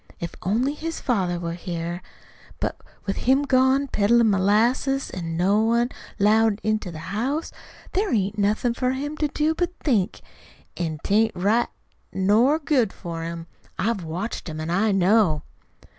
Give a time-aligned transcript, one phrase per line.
[0.19, 2.01] If only his father was here.
[2.59, 7.51] But with him gone peddlin' molasses, an' no one 'lowed into the house,
[7.93, 10.21] there ain't anything for him to do but to think.
[10.75, 11.69] An' 'tain't right
[12.11, 13.45] nor good for him.
[13.77, 15.43] I've watched him an' I know."